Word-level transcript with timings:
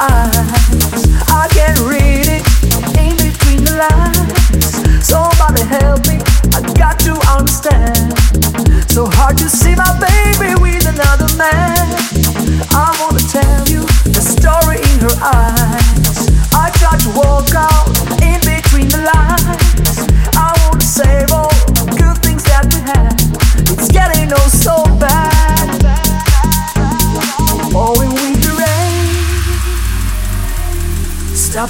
I 0.00 0.67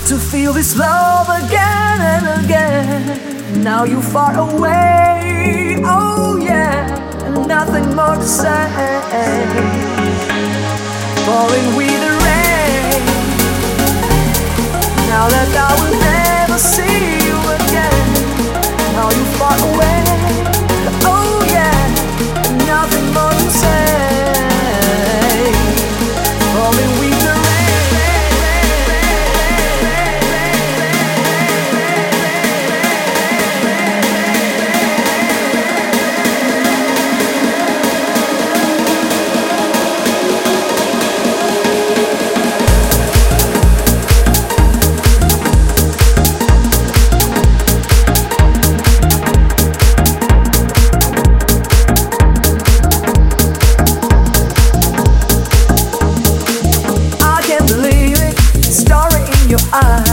to 0.09 0.17
feel 0.17 0.55
this 0.55 0.75
love 0.75 1.28
again 1.28 2.01
and 2.01 2.42
again. 2.42 3.62
Now 3.62 3.84
you're 3.84 4.00
far 4.00 4.38
away, 4.38 5.82
oh 5.84 6.38
yeah, 6.41 6.97
and 7.27 7.47
nothing 7.47 7.94
more 7.94 8.15
to 8.15 8.22
say. 8.22 8.65
Falling 11.27 11.77
with 11.77 12.00
the 12.00 12.18
I 59.71 60.07